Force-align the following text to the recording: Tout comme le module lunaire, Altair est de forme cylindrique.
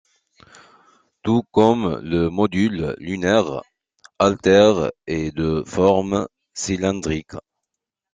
Tout 1.21 1.43
comme 1.51 1.99
le 2.01 2.31
module 2.31 2.95
lunaire, 2.97 3.61
Altair 4.17 4.89
est 5.05 5.29
de 5.31 5.63
forme 5.67 6.27
cylindrique. 6.55 7.35